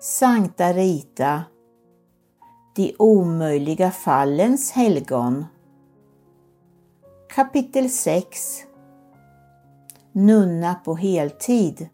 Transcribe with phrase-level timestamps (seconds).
[0.00, 1.44] Sankta Rita,
[2.76, 5.44] De omöjliga fallens helgon.
[7.34, 8.64] Kapitel 6
[10.12, 11.88] Nunna på heltid.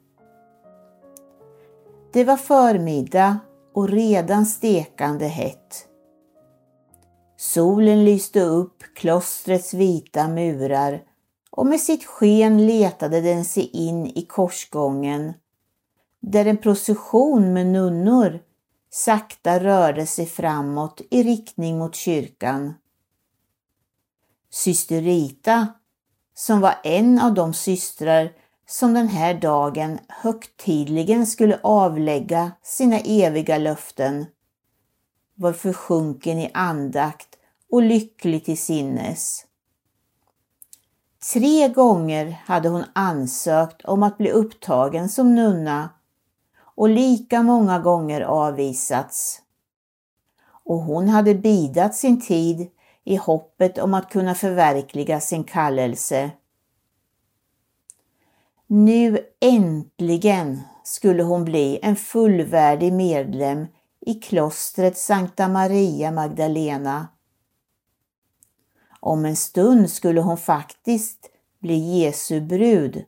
[2.13, 3.39] Det var förmiddag
[3.75, 5.89] och redan stekande hett.
[7.37, 11.03] Solen lyste upp klostrets vita murar
[11.51, 15.33] och med sitt sken letade den sig in i korsgången
[16.27, 18.41] där en procession med nunnor
[18.91, 22.75] sakta rörde sig framåt i riktning mot kyrkan.
[24.51, 25.67] Syster Rita,
[26.35, 28.33] som var en av de systrar
[28.67, 34.27] som den här dagen högtidligen skulle avlägga sina eviga löften,
[35.35, 37.29] var försjunken i andakt
[37.71, 39.47] och lycklig till sinnes.
[41.33, 45.89] Tre gånger hade hon ansökt om att bli upptagen som nunna
[46.75, 49.43] och lika många gånger avvisats.
[50.65, 52.71] Och hon hade bidat sin tid
[53.05, 56.31] i hoppet om att kunna förverkliga sin kallelse.
[58.67, 63.67] Nu äntligen skulle hon bli en fullvärdig medlem
[64.01, 67.09] i klostret Sankta Maria Magdalena.
[69.01, 73.05] Om en stund skulle hon faktiskt bli Jesu brud,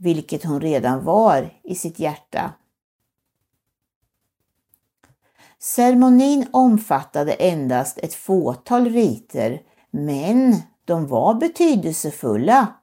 [0.00, 2.52] vilket hon redan var i sitt hjärta.
[5.58, 12.74] Ceremonin omfattade endast ett fåtal riter, men de var betydelsefulla.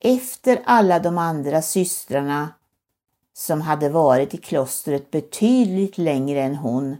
[0.00, 2.48] Efter alla de andra systrarna
[3.32, 6.96] som hade varit i klostret betydligt längre än hon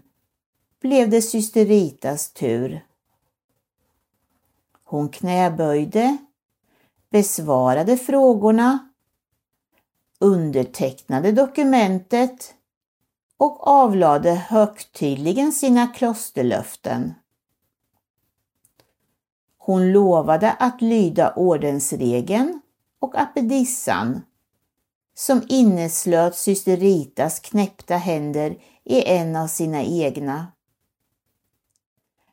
[0.80, 2.86] blev det syster Ritas tur.
[4.84, 6.16] Hon knäböjde,
[7.12, 8.88] besvarade frågorna,
[10.18, 12.54] undertecknade dokumentet
[13.36, 17.14] och avlade högtidligen sina klosterlöften.
[19.58, 22.60] Hon lovade att lyda ordensregeln
[22.98, 24.22] och abbedissan
[25.14, 30.46] som inneslöt syster Ritas knäppta händer i en av sina egna.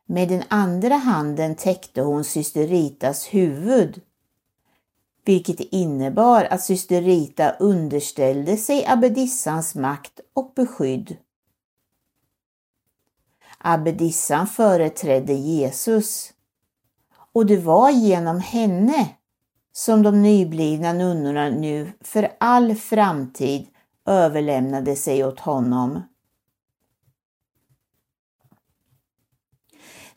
[0.06, 4.02] Med den andra handen täckte hon syster Ritas huvud,
[5.30, 11.18] vilket innebar att syster Rita underställde sig abbedissans makt och beskydd.
[13.58, 16.34] Abbedissan företrädde Jesus
[17.34, 19.10] och det var genom henne
[19.72, 23.68] som de nyblivna nunnorna nu för all framtid
[24.06, 26.02] överlämnade sig åt honom.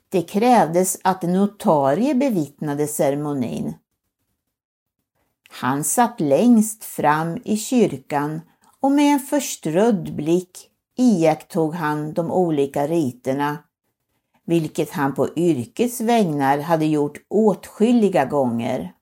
[0.09, 3.75] Det krävdes att en notarie bevittnade ceremonin.
[5.55, 8.41] Han satt längst fram i kyrkan
[8.81, 13.59] och med en förströdd blick iakttog han de olika riterna,
[14.45, 18.95] vilket han på yrkets vägnar hade gjort åtskilliga gånger.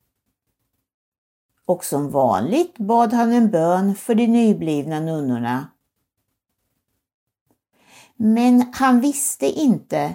[1.67, 5.71] Och som vanligt bad han en bön för de nyblivna nunnorna.
[8.17, 10.15] Men han visste inte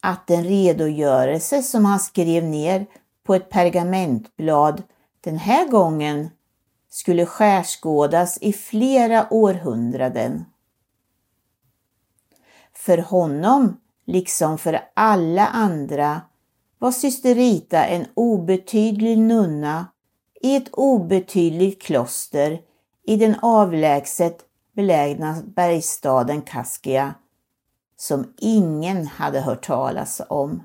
[0.00, 2.86] att den redogörelse som han skrev ner
[3.24, 4.82] på ett pergamentblad
[5.26, 6.30] den här gången
[6.88, 10.44] skulle skärskådas i flera århundraden.
[12.72, 16.20] För honom, liksom för alla andra,
[16.78, 19.86] var syster Rita en obetydlig nunna
[20.40, 22.60] i ett obetydligt kloster
[23.06, 24.38] i den avlägset
[24.72, 27.14] belägna bergsstaden Kaskia
[27.96, 30.62] som ingen hade hört talas om.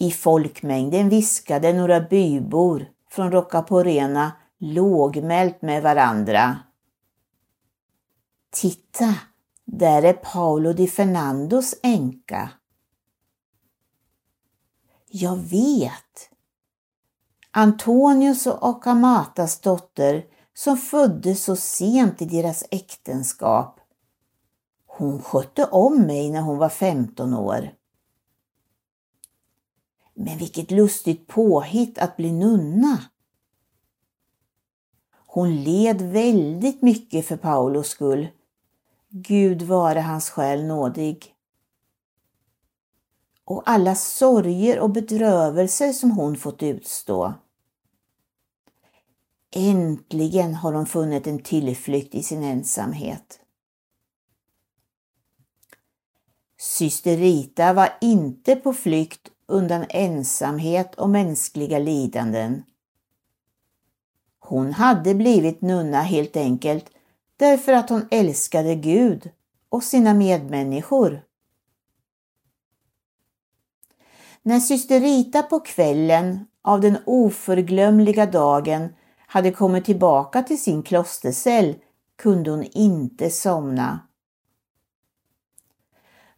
[0.00, 6.58] I folkmängden viskade några bybor från Rocaporena lågmält med varandra.
[8.50, 9.14] Titta,
[9.64, 12.50] där är Paolo di Fernandos änka.
[15.10, 16.30] Jag vet.
[17.50, 20.24] Antonius och Akamatas dotter
[20.54, 23.80] som föddes så sent i deras äktenskap.
[24.86, 27.79] Hon skötte om mig när hon var 15 år.
[30.14, 33.04] Men vilket lustigt påhitt att bli nunna.
[35.26, 38.28] Hon led väldigt mycket för Paulos skull.
[39.08, 41.34] Gud vare hans själ nådig.
[43.44, 47.34] Och alla sorger och bedrövelser som hon fått utstå.
[49.50, 53.40] Äntligen har hon funnit en tillflykt i sin ensamhet.
[56.58, 62.62] Syster Rita var inte på flykt undan ensamhet och mänskliga lidanden.
[64.38, 66.90] Hon hade blivit nunna helt enkelt
[67.36, 69.30] därför att hon älskade Gud
[69.68, 71.22] och sina medmänniskor.
[74.42, 78.88] När syster Rita på kvällen av den oförglömliga dagen
[79.26, 81.74] hade kommit tillbaka till sin klostercell
[82.16, 84.00] kunde hon inte somna.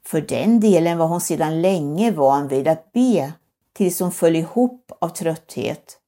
[0.07, 3.33] För den delen var hon sedan länge van vid att be
[3.73, 5.99] tills hon föll ihop av trötthet.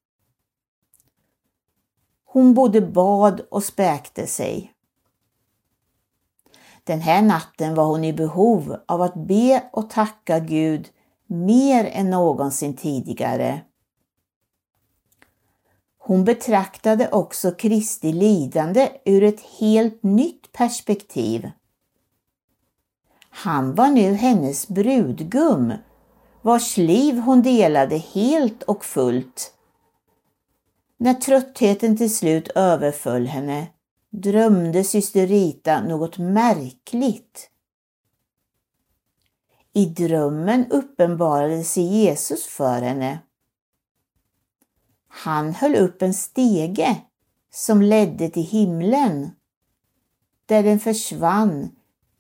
[2.25, 4.75] Hon både bad och späkte sig.
[6.85, 10.89] Den här natten var hon i behov av att be och tacka Gud
[11.27, 13.61] mer än någonsin tidigare.
[15.99, 21.51] Hon betraktade också Kristi lidande ur ett helt nytt perspektiv.
[23.37, 25.73] Han var nu hennes brudgum,
[26.43, 29.55] vars liv hon delade helt och fullt.
[30.97, 33.67] När tröttheten till slut överföll henne
[34.11, 37.51] drömde syster Rita något märkligt.
[39.73, 43.19] I drömmen uppenbarade sig Jesus för henne.
[45.09, 47.03] Han höll upp en stege
[47.51, 49.31] som ledde till himlen,
[50.47, 51.71] där den försvann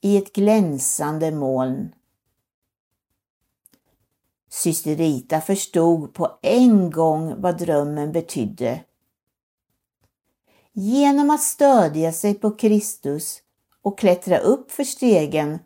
[0.04, 1.94] i ett glänsande moln.
[4.50, 8.84] Syster Rita förstod på en gång vad drömmen betydde.
[10.72, 13.38] Genom att stödja sig på Kristus
[13.82, 15.58] och klättra upp för stegen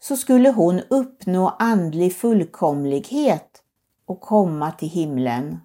[0.00, 3.62] så skulle hon uppnå andlig fullkomlighet
[4.04, 5.60] och komma till himlen.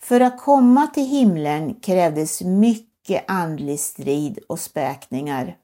[0.00, 5.56] För att komma till himlen krävdes mycket andlig strid och späkningar.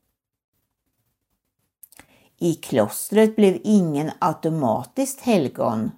[2.38, 5.90] I klostret blev ingen automatiskt helgon.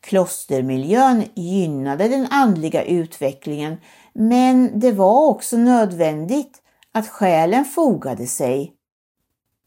[0.00, 3.76] Klostermiljön gynnade den andliga utvecklingen
[4.12, 6.62] men det var också nödvändigt
[6.92, 8.74] att själen fogade sig,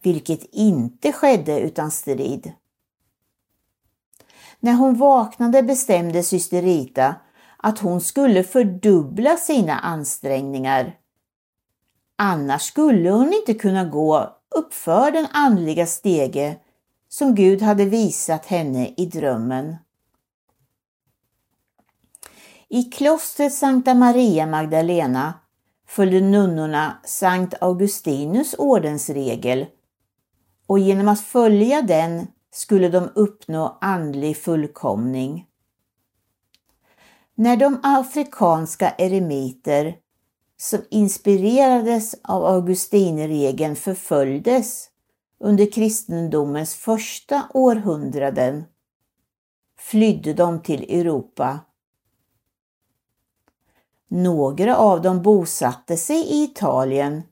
[0.03, 2.53] vilket inte skedde utan strid.
[4.59, 7.15] När hon vaknade bestämde syster Rita
[7.65, 10.97] att hon skulle fördubbla sina ansträngningar.
[12.17, 16.57] Annars skulle hon inte kunna gå uppför den andliga stege
[17.09, 19.75] som Gud hade visat henne i drömmen.
[22.69, 25.33] I klostret Sankta Maria Magdalena
[25.87, 29.65] följde nunnorna Sankt Augustinus ordensregel
[30.67, 35.47] och genom att följa den skulle de uppnå andlig fullkomning.
[37.35, 39.97] När de afrikanska eremiter
[40.57, 44.89] som inspirerades av Augustinerregeln förföljdes
[45.39, 48.63] under kristendomens första århundraden
[49.77, 51.59] flydde de till Europa.
[54.07, 57.23] Några av dem bosatte sig i Italien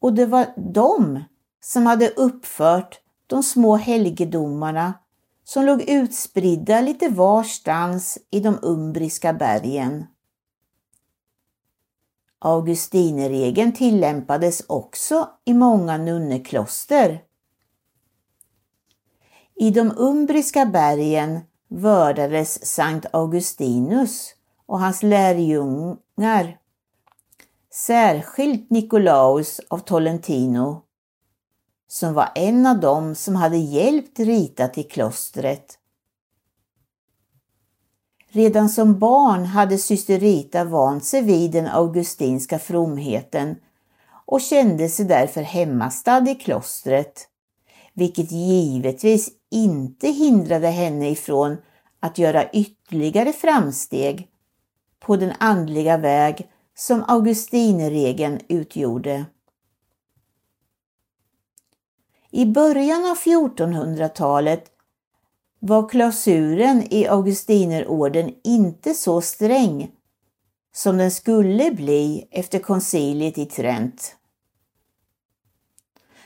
[0.00, 1.24] och det var de
[1.60, 4.94] som hade uppfört de små helgedomarna
[5.44, 10.06] som låg utspridda lite varstans i de umbriska bergen.
[12.38, 17.22] Augustineregeln tillämpades också i många nunnekloster.
[19.54, 24.34] I de umbriska bergen vördades Sankt Augustinus
[24.66, 26.58] och hans lärjungar,
[27.74, 30.82] särskilt Nikolaus av Tolentino,
[31.94, 35.78] som var en av dem som hade hjälpt Rita till klostret.
[38.28, 43.56] Redan som barn hade syster Rita vant sig vid den augustinska fromheten
[44.26, 47.28] och kände sig därför hemmastad i klostret,
[47.92, 51.56] vilket givetvis inte hindrade henne ifrån
[52.00, 54.28] att göra ytterligare framsteg
[55.00, 59.24] på den andliga väg som augustinerregeln utgjorde.
[62.36, 64.64] I början av 1400-talet
[65.58, 69.92] var klausuren i Augustinerorden inte så sträng
[70.72, 74.16] som den skulle bli efter konciliet i Trent.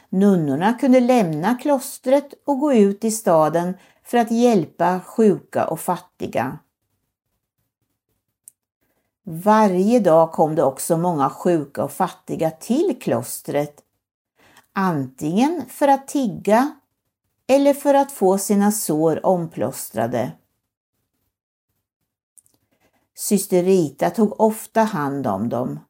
[0.09, 3.75] Nunnorna kunde lämna klostret och gå ut i staden
[4.05, 6.59] för att hjälpa sjuka och fattiga.
[9.23, 13.85] Varje dag kom det också många sjuka och fattiga till klostret,
[14.79, 16.75] antingen för att tigga
[17.47, 20.33] eller för att få sina sår omplåstrade.
[23.15, 25.81] Syster Rita tog ofta hand om dem.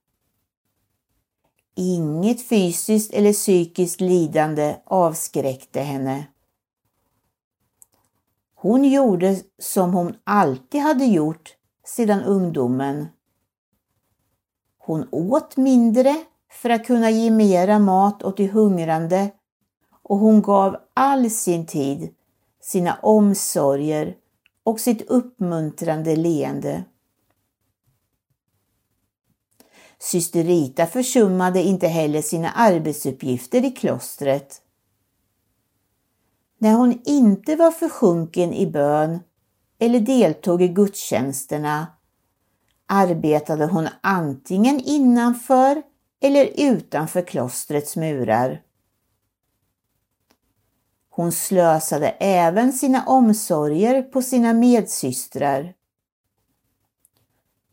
[1.75, 6.27] Inget fysiskt eller psykiskt lidande avskräckte henne.
[8.55, 13.07] Hon gjorde som hon alltid hade gjort sedan ungdomen.
[14.79, 19.31] Hon åt mindre för att kunna ge mera mat åt de hungrande
[20.03, 22.15] och hon gav all sin tid,
[22.61, 24.17] sina omsorger
[24.63, 26.85] och sitt uppmuntrande leende.
[29.99, 34.63] Syster Rita försummade inte heller sina arbetsuppgifter i klostret.
[36.59, 39.21] När hon inte var försjunken i bön
[39.79, 41.87] eller deltog i gudstjänsterna
[42.87, 45.83] arbetade hon antingen innanför
[46.21, 48.63] eller utanför klostrets murar.
[51.11, 55.75] Hon slösade även sina omsorger på sina medsystrar.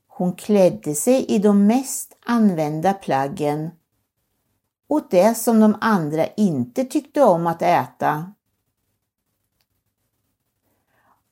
[0.08, 3.70] Hon klädde sig i de mest använda plaggen
[4.88, 8.34] och det som de andra inte tyckte om att äta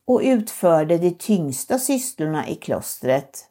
[0.05, 3.50] och utförde de tyngsta sysslorna i klostret.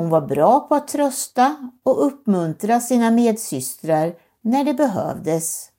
[0.00, 5.70] Hon var bra på att trösta och uppmuntra sina medsystrar när det behövdes.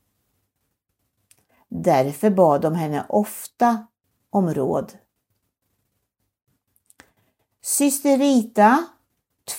[1.70, 3.88] Därför bad de henne ofta
[4.30, 4.94] om råd.
[7.62, 8.84] Syster Rita,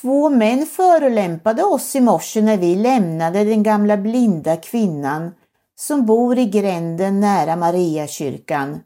[0.00, 5.35] två män förolämpade oss i morse när vi lämnade den gamla blinda kvinnan
[5.75, 8.81] som bor i gränden nära Mariakyrkan.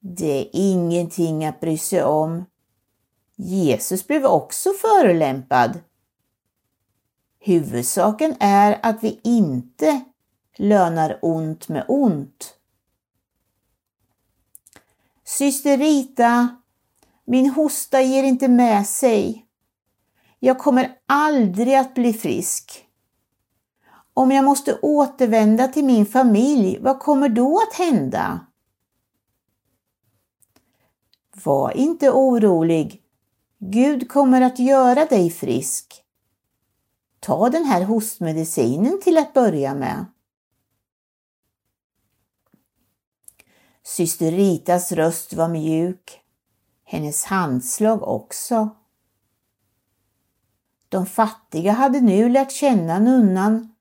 [0.00, 2.44] Det är ingenting att bry sig om.
[3.42, 5.80] Jesus blev också förolämpad.
[7.38, 10.04] Huvudsaken är att vi inte
[10.56, 12.54] lönar ont med ont.
[15.24, 16.48] Syster Rita,
[17.24, 19.46] min hosta ger inte med sig.
[20.38, 22.86] Jag kommer aldrig att bli frisk.
[24.14, 28.46] Om jag måste återvända till min familj, vad kommer då att hända?
[31.44, 33.02] Var inte orolig.
[33.62, 36.04] Gud kommer att göra dig frisk.
[37.20, 40.04] Ta den här hostmedicinen till att börja med.
[43.82, 46.20] Syster Ritas röst var mjuk,
[46.84, 48.68] hennes handslag också.
[50.88, 53.74] De fattiga hade nu lärt känna nunnan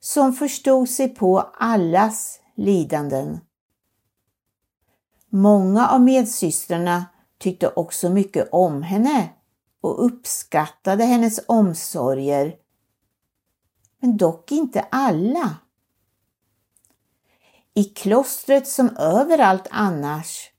[0.00, 3.40] som förstod sig på allas lidanden.
[5.28, 7.04] Många av medsystrarna
[7.44, 9.28] tyckte också mycket om henne
[9.80, 12.56] och uppskattade hennes omsorger.
[14.00, 15.56] Men dock inte alla.
[17.74, 20.50] I klostret som överallt annars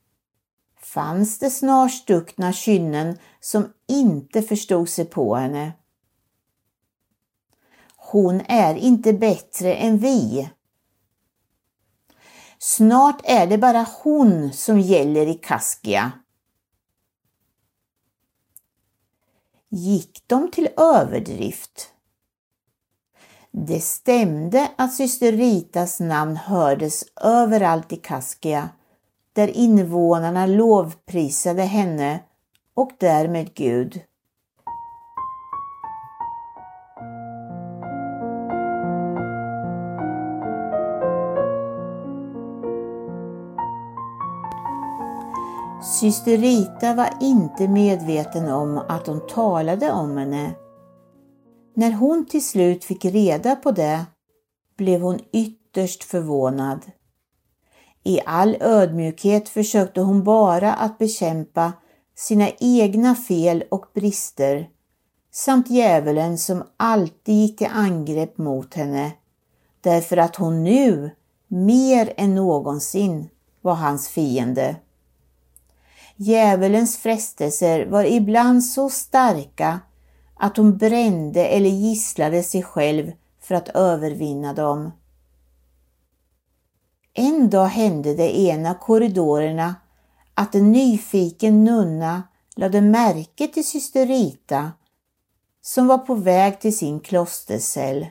[0.82, 5.74] fanns det snarstuckna kynnen som inte förstod sig på henne.
[7.96, 10.50] Hon är inte bättre än vi.
[12.60, 16.12] Snart är det bara hon som gäller i Kaskia.
[19.78, 21.90] Gick de till överdrift?
[23.52, 28.70] Det stämde att syster Ritas namn hördes överallt i Kaskia,
[29.34, 32.20] där invånarna lovprisade henne
[32.74, 34.02] och därmed Gud.
[46.00, 50.56] Syster Rita var inte medveten om att de talade om henne.
[51.74, 54.06] När hon till slut fick reda på det
[54.78, 56.80] blev hon ytterst förvånad.
[58.04, 61.74] I all ödmjukhet försökte hon bara att bekämpa
[62.16, 64.70] sina egna fel och brister
[65.32, 69.12] samt djävulen som alltid gick till angrepp mot henne
[69.82, 71.12] därför att hon nu
[71.48, 73.30] mer än någonsin
[73.62, 74.76] var hans fiende.
[76.18, 79.80] Djävulens frestelser var ibland så starka
[80.36, 84.92] att hon brände eller gisslade sig själv för att övervinna dem.
[87.14, 89.76] En dag hände det i en av korridorerna
[90.34, 92.24] att en nyfiken nunna
[92.56, 94.72] lade märke till syster Rita
[95.62, 98.08] som var på väg till sin klostercell.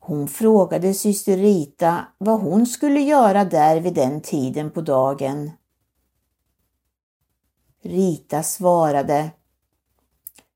[0.00, 5.50] Hon frågade syster Rita vad hon skulle göra där vid den tiden på dagen.
[7.82, 9.30] Rita svarade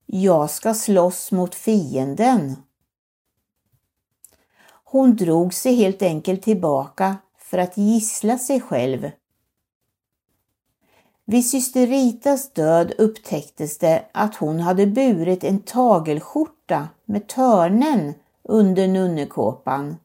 [0.06, 2.56] Jag ska slåss mot fienden.
[4.84, 9.10] Hon drog sig helt enkelt tillbaka för att gissla sig själv.
[11.24, 18.88] Vid syster Ritas död upptäcktes det att hon hade burit en tagelskjorta med törnen under
[18.88, 19.96] nunnekåpan.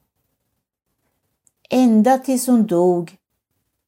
[1.69, 3.17] Ända tills hon dog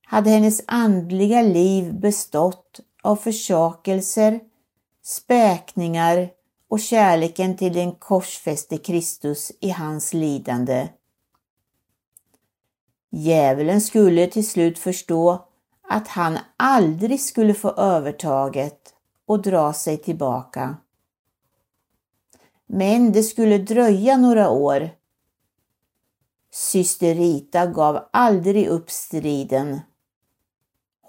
[0.06, 4.40] hade hennes andliga liv bestått av försakelser,
[5.04, 6.30] späkningar
[6.68, 10.90] och kärleken till den korsfäste Kristus i hans lidande.
[13.12, 15.48] Djävulen skulle till slut förstå
[15.90, 18.94] att han aldrig skulle få övertaget
[19.26, 20.78] och dra sig tillbaka.
[22.68, 24.90] Men det skulle dröja några år.
[26.52, 29.80] Syster Rita gav aldrig upp striden.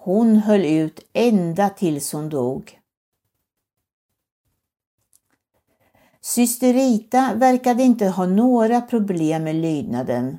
[0.02, 2.80] Hon höll ut ända tills hon dog.
[6.20, 10.38] Syster Rita verkade inte ha några problem med lydnaden.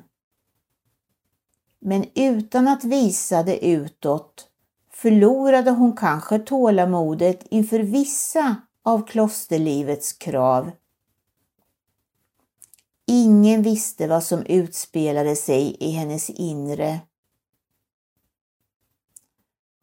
[1.78, 4.48] Men utan att visa det utåt
[4.90, 10.70] förlorade hon kanske tålamodet inför vissa av klosterlivets krav.
[13.06, 17.00] Ingen visste vad som utspelade sig i hennes inre.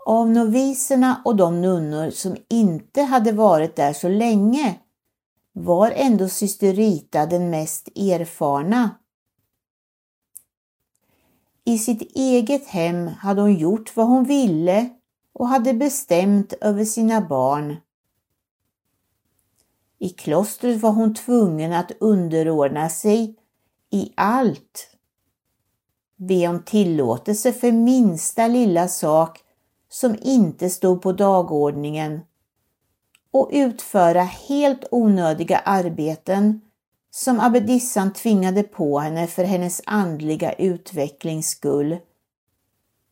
[0.10, 4.80] Av noviserna och de nunnor som inte hade varit där så länge
[5.54, 8.90] var ändå syster Rita den mest erfarna.
[11.66, 14.90] I sitt eget hem hade hon gjort vad hon ville
[15.34, 17.76] och hade bestämt över sina barn.
[20.00, 23.36] I klostret var hon tvungen att underordna sig
[23.92, 24.96] i allt.
[26.16, 29.46] Be om tillåtelse för minsta lilla sak
[29.90, 32.22] som inte stod på dagordningen
[33.32, 36.62] och utföra helt onödiga arbeten
[37.12, 41.98] som abbedissan tvingade på henne för hennes andliga utvecklings skull.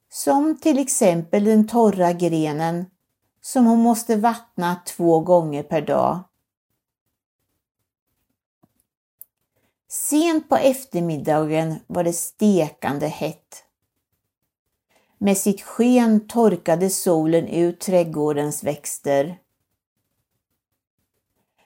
[0.10, 2.86] Som till exempel den torra grenen
[3.42, 6.20] som hon måste vattna två gånger per dag.
[9.90, 13.67] Sent på eftermiddagen var det stekande hett.
[15.18, 19.40] Med sitt sken torkade solen ut trädgårdens växter.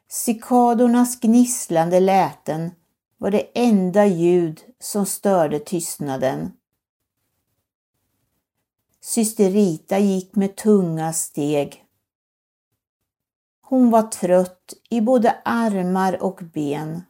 [0.10, 2.72] Cikadornas gnisslande läten
[3.18, 6.52] var det enda ljud som störde tystnaden.
[9.02, 11.86] Syster Rita gick med tunga steg.
[13.62, 17.02] Hon var trött i både armar och ben.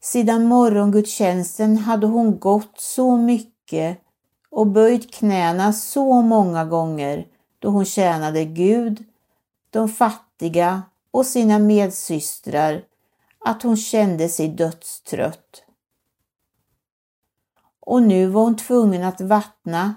[0.00, 4.00] Sedan morgongudstjänsten hade hon gått så mycket
[4.50, 7.26] och böjt knäna så många gånger
[7.58, 9.04] då hon tjänade Gud,
[9.70, 12.84] de fattiga och sina medsystrar
[13.44, 15.62] att hon kände sig dödstrött.
[17.80, 19.94] Och nu var hon tvungen att vattna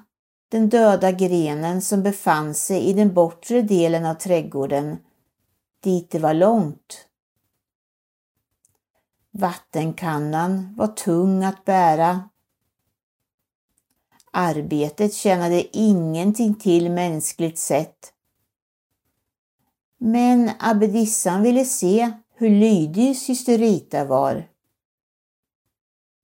[0.50, 4.98] den döda grenen som befann sig i den bortre delen av trädgården,
[5.84, 7.08] dit det var långt.
[9.32, 12.30] Vattenkannan var tung att bära.
[14.36, 18.13] Arbetet tjänade ingenting till mänskligt sett.
[19.98, 24.50] Men abbedissan ville se hur lydig syster Rita var.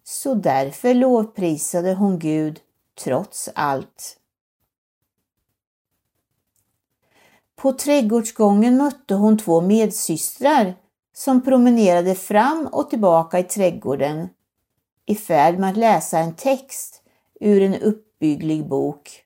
[0.04, 2.60] Så därför lovprisade hon Gud
[3.04, 4.18] trots allt.
[7.56, 10.76] På trädgårdsgången mötte hon två medsystrar
[11.14, 14.30] som promenerade fram och tillbaka i trädgården
[15.06, 17.04] i färd med att läsa en text
[17.40, 19.24] ur en uppbygglig bok.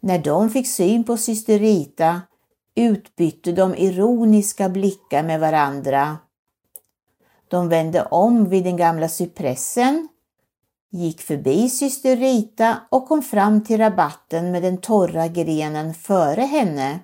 [0.00, 2.20] När de fick syn på syster Rita
[2.74, 6.18] utbytte de ironiska blickar med varandra.
[7.48, 10.08] De vände om vid den gamla cypressen,
[10.90, 17.00] gick förbi syster Rita och kom fram till rabatten med den torra grenen före henne.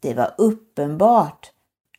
[0.00, 1.51] Det var uppenbart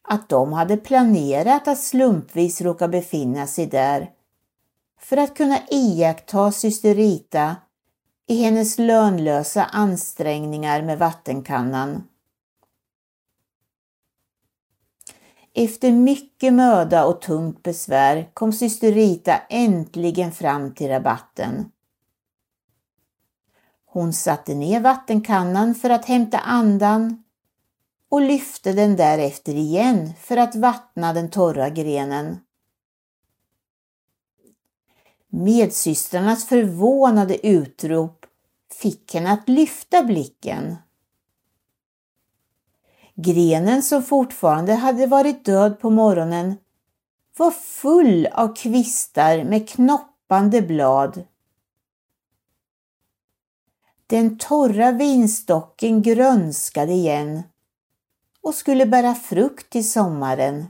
[0.03, 4.11] att de hade planerat att slumpvis råka befinna sig där
[4.99, 7.55] för att kunna iaktta syster Rita
[8.27, 12.03] i hennes lönlösa ansträngningar med vattenkannan.
[15.53, 21.71] Efter mycket möda och tungt besvär kom syster Rita äntligen fram till rabatten.
[23.85, 27.22] Hon satte ner vattenkannan för att hämta andan
[28.13, 32.39] och lyfte den därefter igen för att vattna den torra grenen.
[35.27, 38.25] Medsystrarnas förvånade utrop
[38.73, 40.75] fick henne att lyfta blicken.
[43.15, 46.55] Grenen som fortfarande hade varit död på morgonen
[47.37, 51.23] var full av kvistar med knoppande blad.
[54.07, 57.43] Den torra vinstocken grönskade igen
[58.43, 60.65] och skulle bära frukt till sommaren.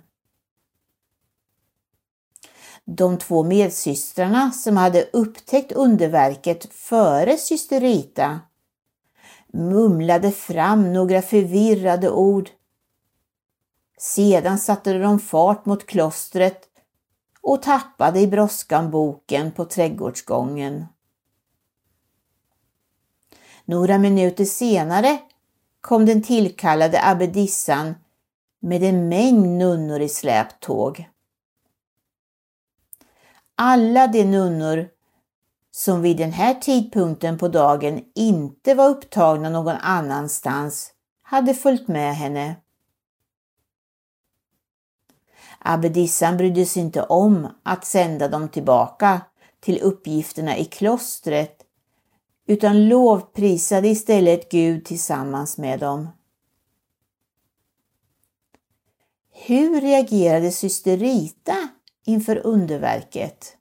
[2.85, 8.39] De två medsystrarna som hade upptäckt underverket före syster Rita
[9.53, 12.49] mumlade fram några förvirrade ord.
[13.97, 16.69] Sedan satte de fart mot klostret
[17.41, 20.85] och tappade i brådskan boken på trädgårdsgången.
[23.65, 25.19] Några minuter senare
[25.83, 27.95] kom den tillkallade abbedissan
[28.59, 31.09] med en mängd nunnor i släptåg.
[33.55, 34.89] Alla de nunnor
[35.71, 40.91] som vid den här tidpunkten på dagen inte var upptagna någon annanstans
[41.21, 42.55] hade följt med henne.
[45.59, 49.21] Abbedissan brydde sig inte om att sända dem tillbaka
[49.59, 51.62] till uppgifterna i klostret
[52.47, 56.07] utan lovprisade istället Gud tillsammans med dem.
[59.31, 61.57] Hur reagerade syster Rita
[62.05, 63.57] inför underverket?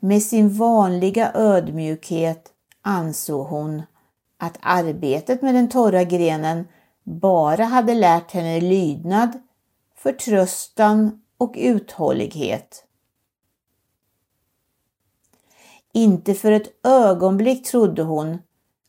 [0.00, 3.82] Med sin vanliga ödmjukhet ansåg hon
[4.36, 6.68] att arbetet med den torra grenen
[7.02, 9.42] bara hade lärt henne lydnad,
[9.96, 12.84] förtröstan och uthållighet.
[15.92, 18.38] Inte för ett ögonblick trodde hon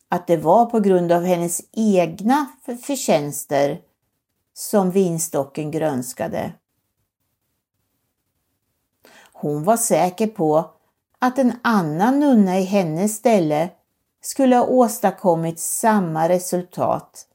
[0.09, 2.45] att det var på grund av hennes egna
[2.81, 3.81] förtjänster
[4.53, 6.53] som vinstocken grönskade.
[9.33, 10.71] Hon var säker på
[11.19, 13.69] att en annan nunna i hennes ställe
[14.21, 17.27] skulle ha åstadkommit samma resultat.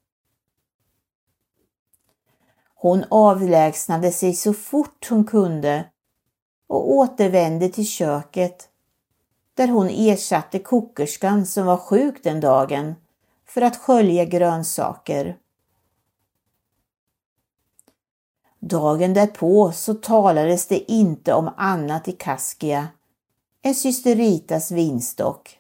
[2.75, 5.85] Hon avlägsnade sig så fort hon kunde
[6.67, 8.69] och återvände till köket
[9.59, 12.95] där hon ersatte kokerskan som var sjuk den dagen
[13.47, 15.37] för att skölja grönsaker.
[18.59, 22.89] Dagen därpå så talades det inte om annat i Kaskia
[23.63, 25.59] än syster Ritas vinstock.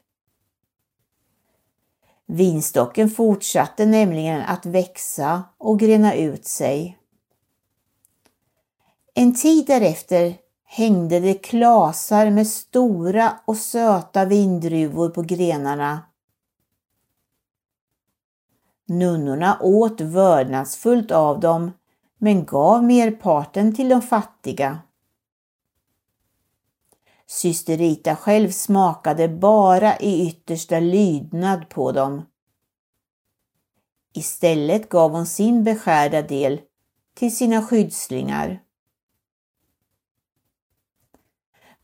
[2.27, 6.99] Vinstocken fortsatte nämligen att växa och grena ut sig.
[9.15, 16.03] En tid därefter hängde det klasar med stora och söta vindruvor på grenarna.
[18.87, 21.73] Nunnorna åt vördnadsfullt av dem
[22.19, 24.79] men gav merparten till de fattiga.
[27.27, 32.23] Syster Rita själv smakade bara i yttersta lydnad på dem.
[34.15, 36.61] Istället gav hon sin beskärda del
[37.15, 38.68] till sina skyddslingar.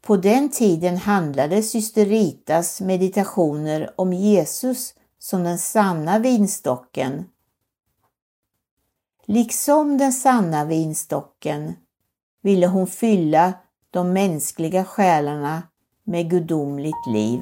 [0.06, 7.24] På den tiden handlade syster Ritas meditationer om Jesus som den sanna vinstocken.
[9.26, 11.72] Liksom den sanna vinstocken
[12.42, 13.52] ville hon fylla
[13.90, 15.62] de mänskliga själarna
[16.04, 17.40] med gudomligt liv.